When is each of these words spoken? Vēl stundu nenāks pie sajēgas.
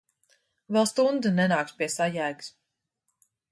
Vēl 0.77 0.87
stundu 0.91 1.33
nenāks 1.41 1.77
pie 1.83 1.91
sajēgas. 1.99 2.51